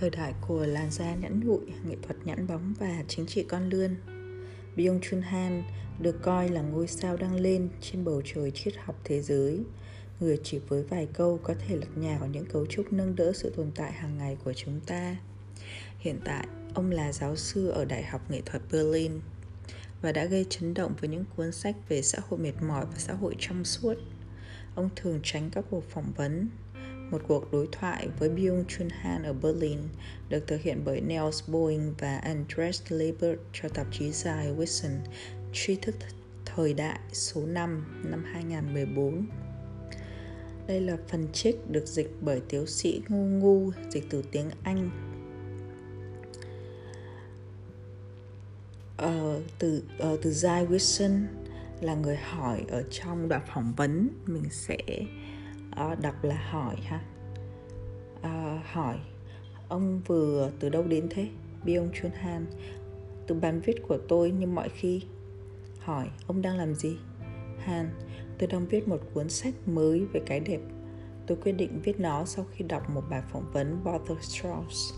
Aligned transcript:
thời 0.00 0.10
đại 0.10 0.34
của 0.40 0.66
làn 0.66 0.90
da 0.90 1.14
nhẵn 1.14 1.40
nhụi, 1.40 1.60
nghệ 1.84 1.96
thuật 2.02 2.16
nhẵn 2.24 2.46
bóng 2.46 2.74
và 2.78 3.04
chính 3.08 3.26
trị 3.26 3.42
con 3.42 3.68
lươn. 3.68 3.96
Byung 4.76 5.00
Chun 5.00 5.22
Han 5.22 5.62
được 6.00 6.22
coi 6.22 6.48
là 6.48 6.60
ngôi 6.60 6.86
sao 6.86 7.16
đang 7.16 7.34
lên 7.34 7.68
trên 7.80 8.04
bầu 8.04 8.22
trời 8.24 8.50
triết 8.50 8.74
học 8.76 9.00
thế 9.04 9.22
giới, 9.22 9.60
người 10.20 10.40
chỉ 10.44 10.58
với 10.58 10.82
vài 10.82 11.08
câu 11.12 11.40
có 11.42 11.54
thể 11.54 11.76
lật 11.76 11.96
nhào 11.96 12.26
những 12.26 12.46
cấu 12.46 12.66
trúc 12.66 12.92
nâng 12.92 13.16
đỡ 13.16 13.32
sự 13.34 13.52
tồn 13.56 13.70
tại 13.74 13.92
hàng 13.92 14.18
ngày 14.18 14.36
của 14.44 14.52
chúng 14.52 14.80
ta. 14.86 15.16
Hiện 15.98 16.20
tại, 16.24 16.46
ông 16.74 16.90
là 16.90 17.12
giáo 17.12 17.36
sư 17.36 17.68
ở 17.68 17.84
Đại 17.84 18.02
học 18.02 18.30
Nghệ 18.30 18.40
thuật 18.46 18.62
Berlin 18.72 19.12
và 20.02 20.12
đã 20.12 20.24
gây 20.24 20.46
chấn 20.50 20.74
động 20.74 20.94
với 21.00 21.10
những 21.10 21.24
cuốn 21.36 21.52
sách 21.52 21.76
về 21.88 22.02
xã 22.02 22.18
hội 22.28 22.40
mệt 22.40 22.62
mỏi 22.62 22.86
và 22.86 22.98
xã 22.98 23.14
hội 23.14 23.36
trong 23.38 23.64
suốt. 23.64 23.94
Ông 24.74 24.88
thường 24.96 25.20
tránh 25.22 25.50
các 25.50 25.64
cuộc 25.70 25.90
phỏng 25.90 26.12
vấn, 26.16 26.48
một 27.10 27.22
cuộc 27.28 27.52
đối 27.52 27.68
thoại 27.72 28.08
với 28.18 28.28
Byung 28.28 28.64
Chun 28.68 28.88
Han 28.90 29.22
ở 29.22 29.32
Berlin 29.32 29.78
được 30.28 30.46
thực 30.46 30.60
hiện 30.60 30.82
bởi 30.84 31.00
Niels 31.00 31.50
Boeing 31.50 31.94
và 31.98 32.18
Andres 32.18 32.82
Liebert 32.88 33.40
cho 33.52 33.68
tạp 33.68 33.86
chí 33.92 34.10
dài 34.10 34.54
Wilson 34.58 34.98
tri 35.52 35.76
thức 35.76 35.94
thời 36.44 36.74
đại 36.74 36.98
số 37.12 37.46
5 37.46 38.02
năm 38.10 38.24
2014. 38.32 39.26
Đây 40.66 40.80
là 40.80 40.96
phần 41.08 41.28
trích 41.32 41.70
được 41.70 41.86
dịch 41.86 42.10
bởi 42.20 42.40
Tiếu 42.48 42.66
sĩ 42.66 43.02
Ngu 43.08 43.26
Ngu, 43.26 43.72
dịch 43.90 44.04
từ 44.10 44.22
tiếng 44.32 44.50
Anh. 44.62 44.90
Ờ, 48.96 49.40
từ 49.58 49.82
ờ, 49.98 50.16
từ 50.22 50.30
Jai 50.30 50.68
Wilson 50.68 51.26
là 51.80 51.94
người 51.94 52.16
hỏi 52.16 52.64
ở 52.68 52.82
trong 52.90 53.28
đoạn 53.28 53.42
phỏng 53.54 53.72
vấn 53.76 54.08
mình 54.26 54.44
sẽ 54.50 54.78
à, 55.78 55.94
đọc 56.02 56.24
là 56.24 56.50
hỏi 56.50 56.76
ha. 56.84 57.00
À, 58.22 58.62
hỏi 58.72 58.96
ông 59.68 60.00
vừa 60.06 60.50
từ 60.60 60.68
đâu 60.68 60.82
đến 60.82 61.06
thế? 61.10 61.28
Byung 61.64 61.90
Chun 61.92 62.10
Han. 62.14 62.46
Từ 63.26 63.34
bàn 63.34 63.60
viết 63.60 63.82
của 63.88 63.98
tôi 64.08 64.30
như 64.30 64.46
mọi 64.46 64.68
khi. 64.68 65.02
Hỏi 65.80 66.08
ông 66.26 66.42
đang 66.42 66.56
làm 66.56 66.74
gì? 66.74 66.96
Han 67.58 67.90
tôi 68.38 68.48
đang 68.48 68.66
viết 68.66 68.88
một 68.88 69.00
cuốn 69.14 69.28
sách 69.28 69.54
mới 69.66 70.06
về 70.12 70.20
cái 70.26 70.40
đẹp. 70.40 70.60
Tôi 71.26 71.38
quyết 71.42 71.52
định 71.52 71.80
viết 71.84 72.00
nó 72.00 72.24
sau 72.24 72.46
khi 72.52 72.64
đọc 72.68 72.90
một 72.90 73.02
bài 73.10 73.22
phỏng 73.32 73.50
vấn 73.52 73.80
Walter 73.84 74.20
Strauss. 74.20 74.94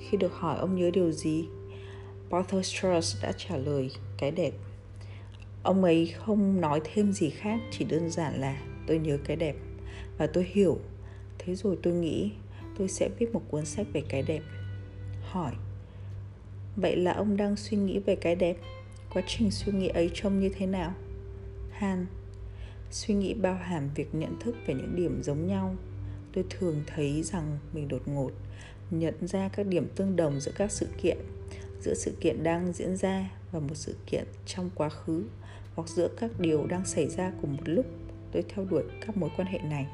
Khi 0.00 0.16
được 0.16 0.32
hỏi 0.32 0.58
ông 0.58 0.76
nhớ 0.76 0.90
điều 0.90 1.12
gì 1.12 1.48
Walter 2.30 2.62
Strauss 2.62 3.22
đã 3.22 3.32
trả 3.36 3.56
lời 3.56 3.90
cái 4.18 4.30
đẹp. 4.30 4.52
Ông 5.62 5.84
ấy 5.84 6.14
không 6.18 6.60
nói 6.60 6.80
thêm 6.84 7.12
gì 7.12 7.30
khác 7.30 7.60
chỉ 7.70 7.84
đơn 7.84 8.10
giản 8.10 8.40
là 8.40 8.62
tôi 8.86 8.98
nhớ 8.98 9.18
cái 9.24 9.36
đẹp 9.36 9.56
và 10.18 10.26
tôi 10.26 10.46
hiểu. 10.52 10.78
Thế 11.38 11.54
rồi 11.54 11.78
tôi 11.82 11.94
nghĩ 11.94 12.30
tôi 12.78 12.88
sẽ 12.88 13.08
viết 13.18 13.32
một 13.32 13.42
cuốn 13.50 13.64
sách 13.64 13.86
về 13.92 14.02
cái 14.08 14.22
đẹp. 14.22 14.42
Hỏi, 15.22 15.52
vậy 16.76 16.96
là 16.96 17.12
ông 17.12 17.36
đang 17.36 17.56
suy 17.56 17.76
nghĩ 17.76 17.98
về 17.98 18.16
cái 18.16 18.36
đẹp? 18.36 18.56
Quá 19.14 19.22
trình 19.26 19.50
suy 19.50 19.72
nghĩ 19.72 19.88
ấy 19.88 20.10
trông 20.14 20.40
như 20.40 20.48
thế 20.48 20.66
nào? 20.66 20.94
Han 21.70 22.06
suy 22.90 23.14
nghĩ 23.14 23.34
bao 23.34 23.54
hàm 23.54 23.88
việc 23.94 24.14
nhận 24.14 24.40
thức 24.40 24.56
về 24.66 24.74
những 24.74 24.96
điểm 24.96 25.22
giống 25.22 25.46
nhau. 25.46 25.76
Tôi 26.32 26.44
thường 26.50 26.82
thấy 26.86 27.22
rằng 27.22 27.58
mình 27.72 27.88
đột 27.88 28.08
ngột 28.08 28.30
nhận 28.90 29.14
ra 29.26 29.48
các 29.48 29.66
điểm 29.66 29.88
tương 29.96 30.16
đồng 30.16 30.40
giữa 30.40 30.52
các 30.54 30.72
sự 30.72 30.86
kiện, 31.02 31.18
giữa 31.80 31.94
sự 31.94 32.12
kiện 32.20 32.42
đang 32.42 32.72
diễn 32.72 32.96
ra 32.96 33.30
và 33.52 33.60
một 33.60 33.74
sự 33.74 33.96
kiện 34.06 34.24
trong 34.46 34.70
quá 34.74 34.88
khứ, 34.88 35.24
hoặc 35.74 35.88
giữa 35.88 36.08
các 36.20 36.30
điều 36.38 36.66
đang 36.66 36.84
xảy 36.84 37.08
ra 37.08 37.32
cùng 37.40 37.56
một 37.56 37.62
lúc. 37.64 37.86
Tôi 38.32 38.44
theo 38.48 38.64
đuổi 38.64 38.82
các 39.06 39.16
mối 39.16 39.30
quan 39.36 39.48
hệ 39.48 39.58
này 39.58 39.86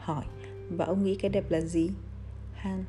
hỏi 0.00 0.24
và 0.70 0.84
ông 0.84 1.04
nghĩ 1.04 1.14
cái 1.14 1.30
đẹp 1.30 1.50
là 1.50 1.60
gì 1.60 1.90
han 2.52 2.84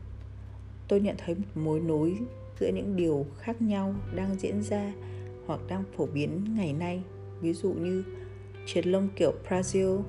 tôi 0.87 0.99
nhận 0.99 1.15
thấy 1.25 1.35
một 1.35 1.43
mối 1.55 1.79
nối 1.79 2.17
giữa 2.59 2.67
những 2.67 2.95
điều 2.95 3.25
khác 3.39 3.61
nhau 3.61 3.95
đang 4.15 4.35
diễn 4.39 4.63
ra 4.63 4.93
hoặc 5.45 5.59
đang 5.67 5.83
phổ 5.97 6.05
biến 6.05 6.45
ngày 6.55 6.73
nay 6.73 7.03
ví 7.41 7.53
dụ 7.53 7.73
như 7.73 8.03
triệt 8.65 8.87
lông 8.87 9.09
kiểu 9.15 9.33
Brazil, 9.49 10.01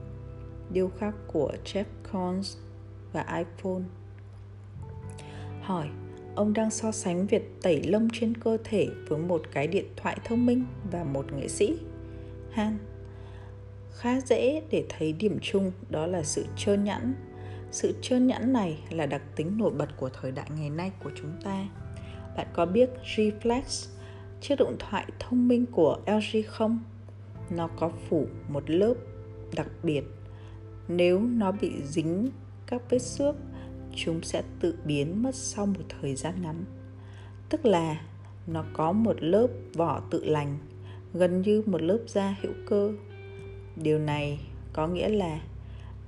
điêu 0.71 0.89
khắc 0.89 1.15
của 1.27 1.53
Jeff 1.65 1.85
Koons 2.13 2.57
và 3.13 3.23
iPhone. 3.23 3.83
Hỏi, 5.61 5.89
ông 6.35 6.53
đang 6.53 6.71
so 6.71 6.93
sánh 6.93 7.27
việc 7.27 7.63
tẩy 7.63 7.83
lông 7.83 8.09
trên 8.13 8.35
cơ 8.35 8.57
thể 8.65 8.89
với 9.09 9.19
một 9.19 9.43
cái 9.53 9.67
điện 9.67 9.87
thoại 9.97 10.19
thông 10.25 10.47
minh 10.47 10.65
và 10.91 11.05
một 11.05 11.33
nghệ 11.33 11.49
sĩ? 11.49 11.79
Han, 12.51 12.79
khá 14.03 14.21
dễ 14.21 14.63
để 14.71 14.85
thấy 14.89 15.13
điểm 15.13 15.39
chung, 15.43 15.73
đó 15.91 16.07
là 16.07 16.23
sự 16.23 16.47
trơn 16.57 16.85
nhẵn. 16.85 17.15
Sự 17.71 17.95
trơn 18.03 18.27
nhẵn 18.27 18.53
này 18.53 18.79
là 18.91 19.07
đặc 19.07 19.23
tính 19.37 19.59
nổi 19.59 19.71
bật 19.71 19.89
của 19.97 20.09
thời 20.09 20.33
đại 20.33 20.47
ngày 20.59 20.71
nay 20.71 20.93
của 21.05 21.11
chúng 21.15 21.33
ta. 21.45 21.69
Bạn 22.37 22.47
có 22.53 22.67
biết 22.67 22.91
reflex 23.17 23.89
chiếc 24.41 24.55
điện 24.59 24.77
thoại 24.79 25.07
thông 25.19 25.49
minh 25.49 25.67
của 25.67 25.99
LG 26.07 26.43
không? 26.47 26.81
Nó 27.51 27.69
có 27.77 27.91
phủ 28.09 28.27
một 28.49 28.71
lớp 28.71 28.95
đặc 29.55 29.69
biệt. 29.83 30.03
Nếu 30.89 31.21
nó 31.21 31.53
bị 31.53 31.73
dính 31.85 32.29
các 32.67 32.83
vết 32.91 33.03
xước, 33.03 33.37
chúng 33.95 34.23
sẽ 34.23 34.43
tự 34.61 34.75
biến 34.85 35.23
mất 35.23 35.35
sau 35.35 35.67
một 35.67 35.83
thời 36.01 36.15
gian 36.15 36.43
ngắn. 36.43 36.65
Tức 37.49 37.67
là 37.67 38.01
nó 38.47 38.65
có 38.73 38.93
một 38.93 39.17
lớp 39.21 39.47
vỏ 39.75 40.01
tự 40.11 40.25
lành, 40.25 40.59
gần 41.15 41.43
như 41.43 41.63
một 41.67 41.83
lớp 41.83 41.99
da 42.07 42.37
hữu 42.43 42.53
cơ 42.67 42.93
điều 43.77 43.99
này 43.99 44.41
có 44.73 44.87
nghĩa 44.89 45.09
là 45.09 45.41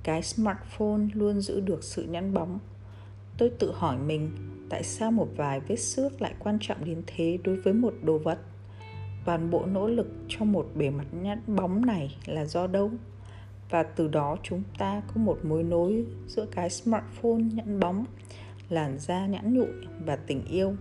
cái 0.03 0.23
smartphone 0.23 1.01
luôn 1.13 1.41
giữ 1.41 1.59
được 1.59 1.83
sự 1.83 2.03
nhẵn 2.03 2.33
bóng. 2.33 2.59
Tôi 3.37 3.49
tự 3.49 3.71
hỏi 3.71 3.97
mình, 3.97 4.31
tại 4.69 4.83
sao 4.83 5.11
một 5.11 5.27
vài 5.35 5.59
vết 5.59 5.75
xước 5.75 6.21
lại 6.21 6.33
quan 6.39 6.57
trọng 6.61 6.85
đến 6.85 7.03
thế 7.07 7.37
đối 7.43 7.55
với 7.55 7.73
một 7.73 7.93
đồ 8.03 8.17
vật? 8.17 8.39
Toàn 9.25 9.51
bộ 9.51 9.65
nỗ 9.65 9.87
lực 9.87 10.07
cho 10.27 10.45
một 10.45 10.71
bề 10.75 10.89
mặt 10.89 11.05
nhẵn 11.11 11.41
bóng 11.47 11.85
này 11.85 12.17
là 12.25 12.45
do 12.45 12.67
đâu? 12.67 12.91
Và 13.69 13.83
từ 13.83 14.07
đó 14.07 14.37
chúng 14.43 14.63
ta 14.77 15.01
có 15.07 15.21
một 15.21 15.39
mối 15.43 15.63
nối 15.63 16.05
giữa 16.27 16.45
cái 16.45 16.69
smartphone 16.69 17.41
nhẵn 17.53 17.79
bóng, 17.79 18.05
làn 18.69 18.99
da 18.99 19.25
nhãn 19.25 19.53
nhụi 19.53 19.71
và 20.05 20.15
tình 20.15 20.45
yêu. 20.45 20.75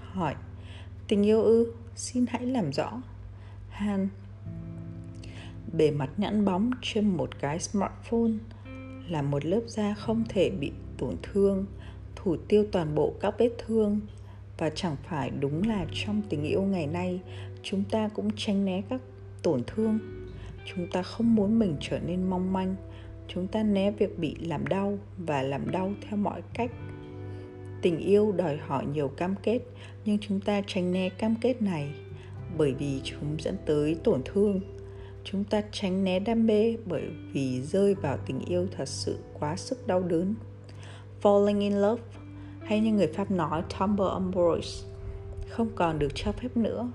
Hỏi, 0.00 0.34
tình 1.08 1.22
yêu 1.22 1.42
ư? 1.42 1.72
Xin 1.96 2.26
hãy 2.28 2.46
làm 2.46 2.70
rõ. 2.70 3.02
Han 3.70 4.08
bề 5.72 5.90
mặt 5.90 6.10
nhẵn 6.16 6.44
bóng 6.44 6.70
trên 6.82 7.08
một 7.08 7.40
cái 7.40 7.58
smartphone 7.58 8.32
là 9.08 9.22
một 9.22 9.44
lớp 9.44 9.60
da 9.66 9.94
không 9.94 10.24
thể 10.28 10.50
bị 10.50 10.72
tổn 10.98 11.14
thương, 11.22 11.66
thủ 12.16 12.36
tiêu 12.48 12.66
toàn 12.72 12.94
bộ 12.94 13.14
các 13.20 13.34
vết 13.38 13.50
thương. 13.66 14.00
Và 14.58 14.70
chẳng 14.70 14.96
phải 15.08 15.30
đúng 15.30 15.68
là 15.68 15.86
trong 15.92 16.22
tình 16.28 16.42
yêu 16.42 16.62
ngày 16.62 16.86
nay, 16.86 17.20
chúng 17.62 17.84
ta 17.90 18.08
cũng 18.08 18.30
tránh 18.36 18.64
né 18.64 18.82
các 18.88 19.00
tổn 19.42 19.62
thương. 19.66 19.98
Chúng 20.64 20.86
ta 20.90 21.02
không 21.02 21.34
muốn 21.34 21.58
mình 21.58 21.76
trở 21.80 21.98
nên 21.98 22.30
mong 22.30 22.52
manh. 22.52 22.76
Chúng 23.28 23.46
ta 23.48 23.62
né 23.62 23.90
việc 23.90 24.18
bị 24.18 24.36
làm 24.40 24.66
đau 24.66 24.98
và 25.18 25.42
làm 25.42 25.70
đau 25.70 25.92
theo 26.00 26.16
mọi 26.16 26.42
cách. 26.54 26.70
Tình 27.82 27.98
yêu 27.98 28.32
đòi 28.32 28.56
hỏi 28.56 28.86
nhiều 28.86 29.08
cam 29.08 29.34
kết, 29.42 29.60
nhưng 30.04 30.18
chúng 30.18 30.40
ta 30.40 30.62
tránh 30.66 30.92
né 30.92 31.08
cam 31.08 31.34
kết 31.40 31.62
này 31.62 31.88
bởi 32.56 32.74
vì 32.74 33.00
chúng 33.04 33.36
dẫn 33.38 33.56
tới 33.66 33.96
tổn 34.04 34.22
thương 34.24 34.60
chúng 35.24 35.44
ta 35.44 35.62
tránh 35.72 36.04
né 36.04 36.18
đam 36.18 36.46
mê 36.46 36.76
bởi 36.86 37.08
vì 37.32 37.62
rơi 37.62 37.94
vào 37.94 38.18
tình 38.26 38.40
yêu 38.40 38.66
thật 38.76 38.88
sự 38.88 39.18
quá 39.40 39.56
sức 39.56 39.86
đau 39.86 40.02
đớn. 40.02 40.34
Falling 41.22 41.60
in 41.60 41.72
love, 41.72 42.02
hay 42.60 42.80
như 42.80 42.92
người 42.92 43.06
pháp 43.06 43.30
nói, 43.30 43.62
tumble 43.78 44.06
amoureux 44.12 44.88
không 45.48 45.68
còn 45.74 45.98
được 45.98 46.08
cho 46.14 46.32
phép 46.32 46.56
nữa. 46.56 46.90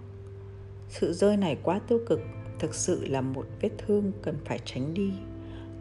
Sự 0.90 1.14
rơi 1.14 1.38
này 1.38 1.58
quá 1.64 1.80
tiêu 1.88 2.00
cực, 2.08 2.20
thực 2.60 2.76
sự 2.76 3.06
là 3.06 3.22
một 3.22 3.46
vết 3.62 3.70
thương 3.78 4.12
cần 4.22 4.38
phải 4.46 4.60
tránh 4.66 4.94
đi. 4.94 5.12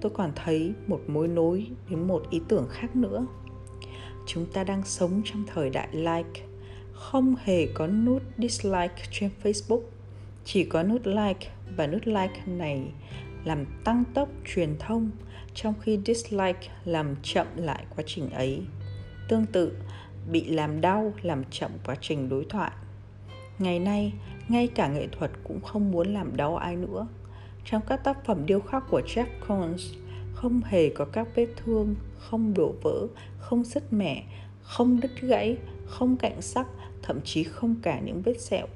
Tôi 0.00 0.12
còn 0.14 0.32
thấy 0.36 0.72
một 0.86 1.00
mối 1.06 1.28
nối 1.28 1.66
đến 1.90 2.06
một 2.06 2.22
ý 2.30 2.40
tưởng 2.48 2.66
khác 2.70 2.96
nữa. 2.96 3.26
Chúng 4.26 4.46
ta 4.46 4.64
đang 4.64 4.84
sống 4.84 5.22
trong 5.24 5.44
thời 5.54 5.70
đại 5.70 5.88
like. 5.92 6.46
Không 6.92 7.34
hề 7.44 7.66
có 7.66 7.86
nút 7.86 8.22
dislike 8.38 9.02
trên 9.10 9.30
facebook, 9.42 9.82
chỉ 10.44 10.64
có 10.64 10.82
nút 10.82 11.06
like 11.06 11.50
và 11.76 11.86
nút 11.86 12.06
like 12.06 12.40
này 12.46 12.82
làm 13.44 13.64
tăng 13.84 14.04
tốc 14.14 14.28
truyền 14.44 14.76
thông, 14.78 15.10
trong 15.54 15.74
khi 15.80 15.98
dislike 16.06 16.68
làm 16.84 17.16
chậm 17.22 17.46
lại 17.56 17.84
quá 17.96 18.04
trình 18.06 18.30
ấy. 18.30 18.62
Tương 19.28 19.46
tự, 19.46 19.76
bị 20.30 20.44
làm 20.44 20.80
đau 20.80 21.12
làm 21.22 21.44
chậm 21.50 21.70
quá 21.84 21.96
trình 22.00 22.28
đối 22.28 22.44
thoại. 22.44 22.70
Ngày 23.58 23.78
nay, 23.78 24.12
ngay 24.48 24.68
cả 24.68 24.88
nghệ 24.88 25.06
thuật 25.12 25.30
cũng 25.44 25.60
không 25.60 25.90
muốn 25.90 26.14
làm 26.14 26.36
đau 26.36 26.56
ai 26.56 26.76
nữa. 26.76 27.06
Trong 27.64 27.82
các 27.88 28.04
tác 28.04 28.24
phẩm 28.24 28.46
điêu 28.46 28.60
khắc 28.60 28.84
của 28.90 29.00
Jeff 29.06 29.26
Koons, 29.48 29.92
không 30.34 30.60
hề 30.64 30.88
có 30.88 31.04
các 31.04 31.28
vết 31.34 31.46
thương, 31.56 31.94
không 32.18 32.54
đổ 32.54 32.74
vỡ, 32.82 33.06
không 33.38 33.64
sứt 33.64 33.92
mẻ, 33.92 34.24
không 34.62 35.00
đứt 35.00 35.20
gãy, 35.20 35.56
không 35.86 36.16
cạnh 36.16 36.42
sắc, 36.42 36.66
thậm 37.02 37.20
chí 37.24 37.42
không 37.44 37.76
cả 37.82 38.00
những 38.00 38.22
vết 38.22 38.40
sẹo 38.40 38.66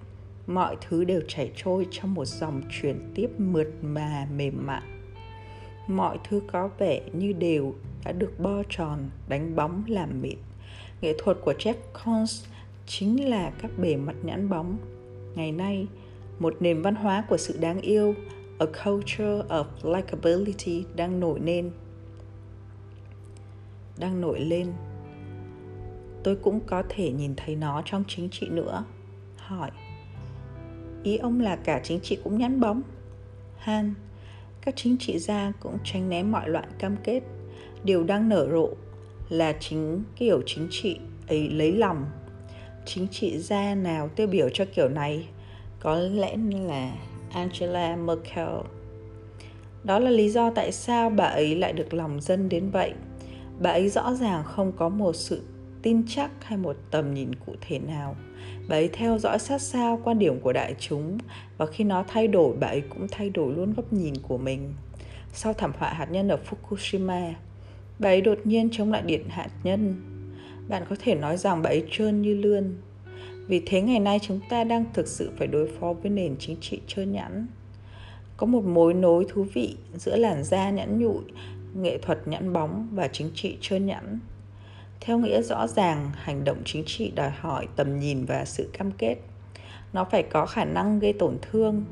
mọi 0.47 0.77
thứ 0.81 1.05
đều 1.05 1.21
chảy 1.29 1.53
trôi 1.57 1.87
trong 1.91 2.15
một 2.15 2.25
dòng 2.25 2.63
truyền 2.71 3.13
tiếp 3.15 3.29
mượt 3.39 3.69
mà 3.83 4.29
mềm 4.37 4.67
mại 4.67 4.83
mọi 5.87 6.19
thứ 6.29 6.41
có 6.53 6.71
vẻ 6.79 7.01
như 7.13 7.33
đều 7.33 7.75
đã 8.05 8.13
được 8.13 8.33
bo 8.39 8.63
tròn 8.69 9.11
đánh 9.29 9.57
bóng 9.57 9.83
làm 9.89 10.23
mịn 10.23 10.39
nghệ 11.01 11.15
thuật 11.19 11.37
của 11.45 11.53
Jeff 11.53 11.75
Koons 11.93 12.45
chính 12.87 13.29
là 13.29 13.53
các 13.59 13.71
bề 13.79 13.97
mặt 13.97 14.17
nhẵn 14.23 14.49
bóng. 14.49 14.79
Ngày 15.35 15.53
nay, 15.53 15.87
một 16.39 16.55
nền 16.61 16.83
văn 16.83 16.95
hóa 16.95 17.25
của 17.29 17.37
sự 17.37 17.59
đáng 17.61 17.81
yêu, 17.81 18.15
a 18.59 18.67
culture 18.85 19.43
of 19.49 19.65
likability 19.83 20.85
đang 20.97 21.21
nổi 21.21 21.41
lên. 21.41 21.71
Đang 23.99 24.21
nổi 24.21 24.41
lên. 24.41 24.73
Tôi 26.25 26.37
cũng 26.37 26.61
có 26.67 26.83
thể 26.89 27.13
nhìn 27.13 27.35
thấy 27.37 27.57
nó 27.57 27.83
trong 27.85 28.05
chính 28.09 28.29
trị 28.31 28.49
nữa. 28.49 28.85
Hỏi, 29.37 29.71
ý 31.07 31.17
ông 31.17 31.41
là 31.41 31.57
cả 31.57 31.81
chính 31.85 32.01
trị 32.01 32.19
cũng 32.25 32.39
nhắn 32.39 32.61
bóng? 32.61 32.83
Han, 33.57 33.95
các 34.61 34.77
chính 34.77 34.97
trị 34.99 35.19
gia 35.19 35.53
cũng 35.61 35.79
tránh 35.85 36.09
né 36.09 36.23
mọi 36.23 36.49
loại 36.49 36.67
cam 36.79 36.97
kết. 37.05 37.21
Điều 37.85 38.05
đang 38.05 38.29
nở 38.29 38.49
rộ 38.53 38.69
là 39.29 39.53
chính 39.61 40.03
kiểu 40.17 40.43
chính 40.47 40.69
trị 40.71 40.99
ấy 41.29 41.49
lấy 41.51 41.73
lòng 41.73 42.05
chính 42.85 43.09
trị 43.09 43.39
gia 43.39 43.75
nào 43.75 44.09
tiêu 44.09 44.27
biểu 44.27 44.49
cho 44.49 44.65
kiểu 44.75 44.89
này 44.89 45.29
có 45.81 45.97
lẽ 45.97 46.37
là 46.67 46.93
Angela 47.33 47.97
Merkel. 47.97 48.49
Đó 49.85 49.99
là 49.99 50.11
lý 50.11 50.31
do 50.31 50.51
tại 50.51 50.73
sao 50.73 51.11
bà 51.11 51.25
ấy 51.25 51.57
lại 51.57 51.73
được 51.73 51.95
lòng 51.95 52.21
dân 52.21 52.49
đến 52.49 52.71
vậy. 52.71 52.93
Bà 53.61 53.71
ấy 53.71 53.89
rõ 53.89 54.15
ràng 54.15 54.45
không 54.45 54.73
có 54.73 54.89
một 54.89 55.17
sự 55.17 55.43
tin 55.83 56.03
chắc 56.09 56.31
hay 56.45 56.59
một 56.59 56.77
tầm 56.91 57.15
nhìn 57.15 57.35
cụ 57.47 57.55
thể 57.61 57.79
nào. 57.79 58.17
Bà 58.69 58.77
ấy 58.77 58.89
theo 58.93 59.19
dõi 59.19 59.39
sát 59.39 59.63
sao 59.63 60.01
quan 60.05 60.19
điểm 60.19 60.41
của 60.41 60.53
đại 60.53 60.75
chúng 60.79 61.19
và 61.59 61.67
khi 61.67 61.85
nó 61.85 62.05
thay 62.09 62.29
đổi, 62.29 62.57
bà 62.61 62.67
ấy 62.67 62.81
cũng 62.81 63.07
thay 63.11 63.31
đổi 63.31 63.55
luôn 63.55 63.75
góc 63.75 63.93
nhìn 63.93 64.15
của 64.23 64.39
mình. 64.39 64.75
Sau 65.33 65.53
thảm 65.53 65.73
họa 65.79 65.93
hạt 65.93 66.11
nhân 66.11 66.29
ở 66.29 66.39
Fukushima, 66.51 67.33
bà 67.99 68.09
ấy 68.09 68.21
đột 68.21 68.39
nhiên 68.45 68.69
chống 68.73 68.93
lại 68.93 69.03
điện 69.03 69.25
hạt 69.29 69.51
nhân 69.63 69.95
bạn 70.69 70.83
có 70.89 70.97
thể 70.99 71.15
nói 71.15 71.37
rằng 71.37 71.63
bà 71.63 71.71
ấy 71.71 71.85
trơn 71.91 72.23
như 72.23 72.35
lươn 72.35 72.75
vì 73.47 73.63
thế 73.67 73.81
ngày 73.81 74.01
nay 74.01 74.19
chúng 74.23 74.41
ta 74.49 74.65
đang 74.65 74.85
thực 74.95 75.09
sự 75.09 75.31
phải 75.39 75.47
đối 75.47 75.69
phó 75.69 75.93
với 75.93 76.11
nền 76.11 76.37
chính 76.39 76.57
trị 76.61 76.81
trơn 76.87 77.13
nhẵn 77.13 77.47
có 78.37 78.47
một 78.47 78.65
mối 78.65 78.95
nối 78.95 79.27
thú 79.29 79.47
vị 79.55 79.77
giữa 79.95 80.17
làn 80.17 80.45
da 80.45 80.71
nhẵn 80.71 80.99
nhụi 80.99 81.23
nghệ 81.75 81.99
thuật 81.99 82.29
nhẵn 82.29 82.53
bóng 82.53 82.89
và 82.93 83.09
chính 83.09 83.31
trị 83.35 83.57
trơn 83.61 83.87
nhẵn 83.87 84.19
theo 85.07 85.19
nghĩa 85.19 85.43
rõ 85.43 85.67
ràng, 85.67 86.11
hành 86.15 86.45
động 86.45 86.63
chính 86.65 86.83
trị 86.87 87.13
đòi 87.15 87.31
hỏi 87.31 87.69
tầm 87.77 88.01
nhìn 88.01 88.25
và 88.25 88.45
sự 88.45 88.71
cam 88.73 88.93
kết. 88.93 89.17
Nó 89.93 90.05
phải 90.05 90.23
có 90.23 90.47
khả 90.47 90.65
năng 90.65 90.99
gây 90.99 91.13
tổn 91.13 91.39
thương, 91.43 91.85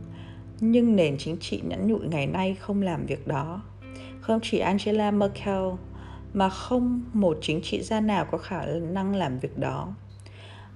nhưng 0.60 0.96
nền 0.96 1.18
chính 1.18 1.36
trị 1.40 1.60
nhẫn 1.64 1.86
nhụi 1.86 2.06
ngày 2.08 2.26
nay 2.26 2.56
không 2.60 2.82
làm 2.82 3.06
việc 3.06 3.26
đó. 3.26 3.62
Không 4.20 4.40
chỉ 4.42 4.58
angela 4.58 5.10
merkel, 5.10 5.62
mà 6.32 6.48
không 6.48 7.02
một 7.12 7.38
chính 7.40 7.60
trị 7.62 7.82
gia 7.82 8.00
nào 8.00 8.26
có 8.30 8.38
khả 8.38 8.66
năng 8.66 9.16
làm 9.16 9.38
việc 9.38 9.58
đó. 9.58 9.94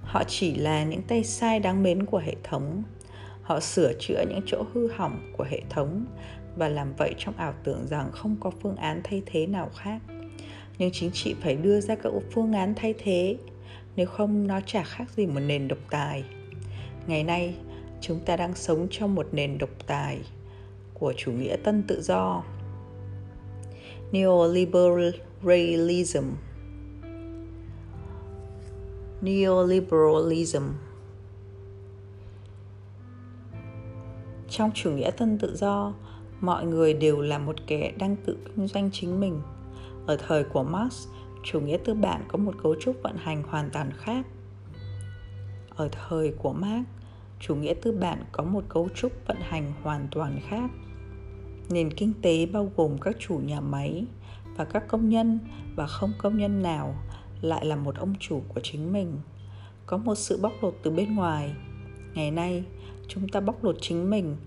Họ 0.01 0.23
chỉ 0.27 0.55
là 0.55 0.83
những 0.83 1.01
tay 1.01 1.23
sai 1.23 1.59
đáng 1.59 1.83
mến 1.83 2.05
của 2.05 2.17
hệ 2.17 2.35
thống. 2.43 2.83
Họ 3.41 3.59
sửa 3.59 3.93
chữa 3.99 4.23
những 4.29 4.41
chỗ 4.45 4.63
hư 4.73 4.87
hỏng 4.91 5.33
của 5.37 5.45
hệ 5.49 5.61
thống 5.69 6.05
và 6.55 6.69
làm 6.69 6.93
vậy 6.97 7.13
trong 7.17 7.37
ảo 7.37 7.53
tưởng 7.63 7.87
rằng 7.87 8.11
không 8.11 8.35
có 8.39 8.51
phương 8.61 8.75
án 8.75 9.01
thay 9.03 9.23
thế 9.25 9.47
nào 9.47 9.69
khác 9.75 9.99
nhưng 10.79 10.91
chính 10.91 11.11
trị 11.11 11.35
phải 11.41 11.55
đưa 11.55 11.81
ra 11.81 11.95
các 11.95 12.13
phương 12.31 12.53
án 12.53 12.73
thay 12.75 12.93
thế. 12.97 13.37
Nếu 13.95 14.05
không, 14.05 14.47
nó 14.47 14.59
chả 14.65 14.83
khác 14.83 15.05
gì 15.15 15.27
một 15.27 15.39
nền 15.39 15.67
độc 15.67 15.79
tài. 15.89 16.23
Ngày 17.07 17.23
nay, 17.23 17.55
chúng 18.01 18.19
ta 18.19 18.35
đang 18.35 18.55
sống 18.55 18.87
trong 18.91 19.15
một 19.15 19.27
nền 19.31 19.57
độc 19.57 19.69
tài 19.87 20.21
của 20.93 21.13
chủ 21.17 21.31
nghĩa 21.31 21.55
tân 21.55 21.83
tự 21.87 22.01
do. 22.01 22.43
Neoliberalism. 24.11 26.23
Neoliberalism. 29.21 30.63
Trong 34.49 34.71
chủ 34.73 34.91
nghĩa 34.91 35.11
tân 35.11 35.37
tự 35.37 35.55
do, 35.55 35.93
mọi 36.39 36.65
người 36.65 36.93
đều 36.93 37.21
là 37.21 37.39
một 37.39 37.55
kẻ 37.67 37.93
đang 37.97 38.15
tự 38.25 38.37
kinh 38.55 38.67
doanh 38.67 38.89
chính 38.93 39.19
mình 39.19 39.41
ở 40.09 40.17
thời 40.27 40.43
của 40.43 40.63
marx, 40.63 41.07
chủ 41.43 41.59
nghĩa 41.59 41.77
tư 41.85 41.93
bản 41.93 42.23
có 42.27 42.37
một 42.37 42.55
cấu 42.63 42.75
trúc 42.79 42.95
vận 43.03 43.17
hành 43.17 43.43
hoàn 43.43 43.69
toàn 43.69 43.91
khác. 43.97 44.25
Ở 45.75 45.89
thời 45.91 46.31
của 46.31 46.53
marx, 46.53 46.85
chủ 47.39 47.55
nghĩa 47.55 47.73
tư 47.81 47.91
bản 47.91 48.23
có 48.31 48.43
một 48.43 48.63
cấu 48.69 48.89
trúc 48.95 49.11
vận 49.27 49.37
hành 49.39 49.73
hoàn 49.83 50.07
toàn 50.11 50.39
khác. 50.49 50.71
Nền 51.69 51.93
kinh 51.93 52.13
tế 52.21 52.45
bao 52.45 52.71
gồm 52.75 52.97
các 52.97 53.15
chủ 53.19 53.37
nhà 53.45 53.61
máy 53.61 54.05
và 54.57 54.65
các 54.65 54.87
công 54.87 55.09
nhân, 55.09 55.39
và 55.75 55.87
không 55.87 56.11
công 56.17 56.37
nhân 56.37 56.61
nào 56.61 56.95
lại 57.41 57.65
là 57.65 57.75
một 57.75 57.95
ông 57.95 58.15
chủ 58.19 58.41
của 58.47 58.59
chính 58.63 58.93
mình. 58.93 59.19
Có 59.85 59.97
một 59.97 60.15
sự 60.15 60.39
bóc 60.41 60.53
lột 60.61 60.75
từ 60.83 60.91
bên 60.91 61.15
ngoài. 61.15 61.53
Ngày 62.13 62.31
nay, 62.31 62.63
chúng 63.07 63.27
ta 63.27 63.39
bóc 63.39 63.63
lột 63.63 63.75
chính 63.81 64.09
mình. 64.09 64.37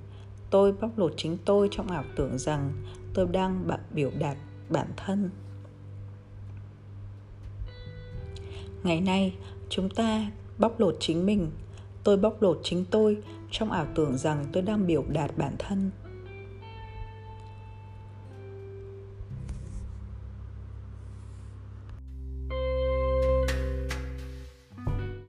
Tôi 0.50 0.72
bóc 0.72 0.98
lột 0.98 1.14
chính 1.16 1.38
tôi 1.44 1.68
trong 1.70 1.90
ảo 1.90 2.04
tưởng 2.16 2.38
rằng 2.38 2.72
tôi 3.14 3.26
đang 3.26 3.68
biểu 3.90 4.10
đạt 4.18 4.36
bản 4.68 4.86
thân. 4.96 5.30
Ngày 8.84 9.00
nay, 9.00 9.34
chúng 9.68 9.88
ta 9.88 10.30
bóc 10.58 10.80
lột 10.80 10.96
chính 11.00 11.26
mình. 11.26 11.50
Tôi 12.04 12.16
bóc 12.16 12.42
lột 12.42 12.60
chính 12.62 12.84
tôi, 12.90 13.16
trong 13.50 13.72
ảo 13.72 13.86
tưởng 13.94 14.18
rằng 14.18 14.46
tôi 14.52 14.62
đang 14.62 14.86
biểu 14.86 15.04
đạt 15.08 15.30
bản 15.36 15.54
thân. 15.58 15.90